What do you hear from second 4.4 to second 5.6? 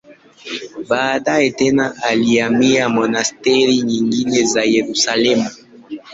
za Yerusalemu.